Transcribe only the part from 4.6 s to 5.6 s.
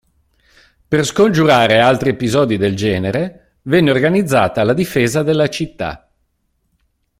la difesa della